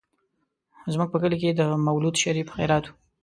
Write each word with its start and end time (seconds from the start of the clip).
زموږ 0.93 1.09
په 1.11 1.17
کلي 1.21 1.37
کې 1.41 1.49
د 1.53 1.61
مولود 1.85 2.15
شريف 2.23 2.47
خيرات 2.55 2.85
و. 2.87 2.91